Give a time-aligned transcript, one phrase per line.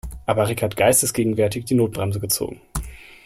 [0.25, 2.59] Aber Rick hat geistesgegenwärtig die Notbremse gezogen.